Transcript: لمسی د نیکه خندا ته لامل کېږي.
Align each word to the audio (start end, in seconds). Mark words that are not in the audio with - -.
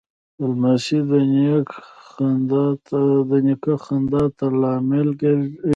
لمسی 0.49 0.99
د 3.29 3.31
نیکه 3.45 3.75
خندا 3.83 4.23
ته 4.37 4.45
لامل 4.61 5.09
کېږي. 5.19 5.51